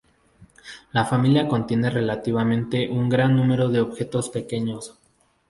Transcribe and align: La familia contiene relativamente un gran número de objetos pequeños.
La 0.93 1.05
familia 1.05 1.47
contiene 1.47 1.91
relativamente 1.91 2.87
un 2.89 3.07
gran 3.07 3.35
número 3.35 3.69
de 3.69 3.81
objetos 3.81 4.29
pequeños. 4.29 4.97